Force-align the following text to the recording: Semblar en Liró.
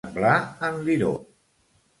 Semblar 0.05 0.31
en 0.69 0.81
Liró. 0.87 1.13